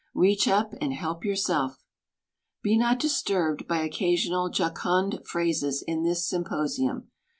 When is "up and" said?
0.47-0.95